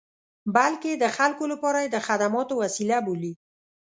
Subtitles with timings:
[0.55, 3.33] بلکې د خلکو لپاره یې د خدماتو وسیله بولي.